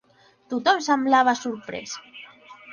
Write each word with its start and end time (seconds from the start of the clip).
Tothom 0.53 0.81
semblava 0.87 1.37
sorprès. 1.43 1.97